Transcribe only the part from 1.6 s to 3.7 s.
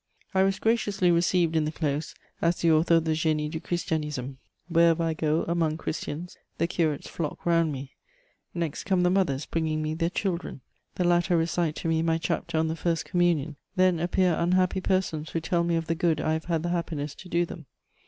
the close as the author of the Génie du